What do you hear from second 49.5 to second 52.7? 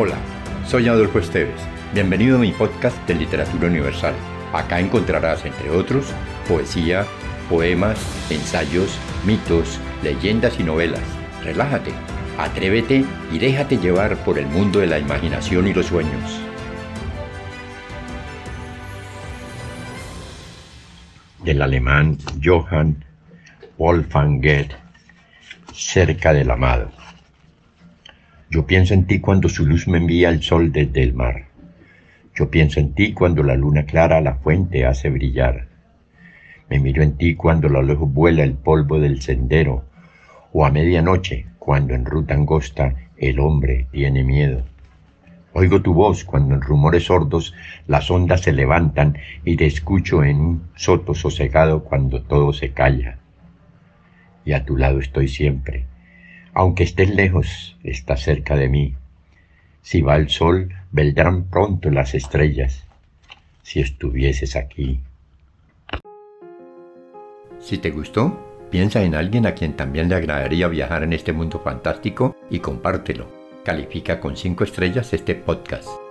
te escucho en un soto sosegado cuando todo se